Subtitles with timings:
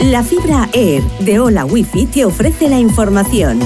[0.00, 3.58] La fibra Air de Hola Wifi te ofrece la información.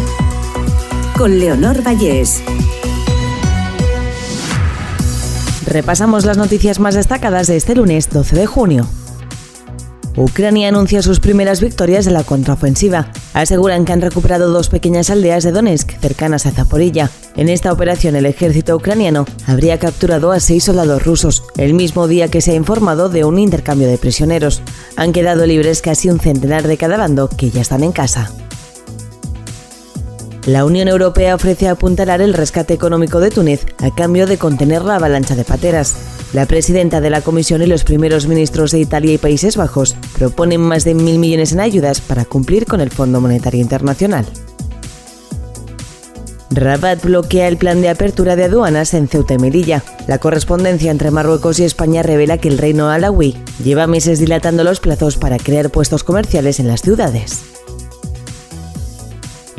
[1.19, 2.41] Con Leonor Vallés.
[5.67, 8.87] Repasamos las noticias más destacadas de este lunes 12 de junio.
[10.17, 13.13] Ucrania anuncia sus primeras victorias de la contraofensiva.
[13.33, 17.11] Aseguran que han recuperado dos pequeñas aldeas de Donetsk cercanas a Zaporilla.
[17.37, 22.29] En esta operación el ejército ucraniano habría capturado a seis soldados rusos, el mismo día
[22.29, 24.63] que se ha informado de un intercambio de prisioneros.
[24.97, 28.33] Han quedado libres casi un centenar de cada bando que ya están en casa.
[30.47, 34.97] La Unión Europea ofrece apuntalar el rescate económico de Túnez a cambio de contener la
[34.97, 35.95] avalancha de pateras.
[36.33, 40.61] La presidenta de la Comisión y los primeros ministros de Italia y Países Bajos proponen
[40.61, 44.25] más de mil millones en ayudas para cumplir con el Fondo Monetario Internacional.
[46.51, 49.83] Rabat bloquea el plan de apertura de aduanas en Ceuta y Melilla.
[50.07, 54.79] La correspondencia entre Marruecos y España revela que el reino alawí lleva meses dilatando los
[54.79, 57.50] plazos para crear puestos comerciales en las ciudades.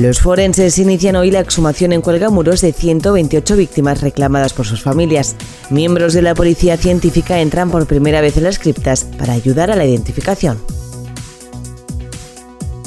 [0.02, 5.36] Los forenses inician hoy la exhumación en cuelgamuros de 128 víctimas reclamadas por sus familias.
[5.70, 9.76] Miembros de la policía científica entran por primera vez en las criptas para ayudar a
[9.76, 10.58] la identificación.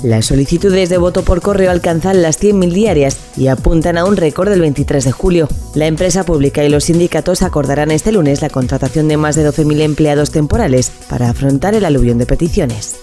[0.03, 4.51] Las solicitudes de voto por correo alcanzan las 100.000 diarias y apuntan a un récord
[4.51, 5.48] del 23 de julio.
[5.77, 9.83] La empresa pública y los sindicatos acordarán este lunes la contratación de más de 12.000
[9.83, 12.97] empleados temporales para afrontar el aluvión de peticiones.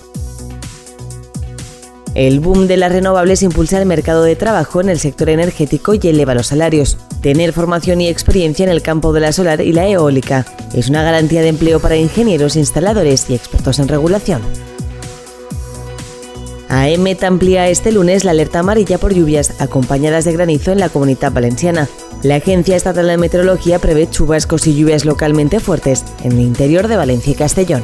[2.13, 5.99] El boom de las renovables impulsa el mercado de trabajo en el sector energético y
[6.03, 6.97] eleva los salarios.
[7.21, 11.03] Tener formación y experiencia en el campo de la solar y la eólica es una
[11.03, 14.41] garantía de empleo para ingenieros, instaladores y expertos en regulación.
[16.67, 21.31] AEMET amplía este lunes la alerta amarilla por lluvias acompañadas de granizo en la comunidad
[21.31, 21.87] valenciana.
[22.23, 26.97] La Agencia Estatal de Meteorología prevé chubascos y lluvias localmente fuertes en el interior de
[26.97, 27.83] Valencia y Castellón.